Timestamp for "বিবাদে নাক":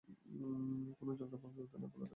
1.49-1.91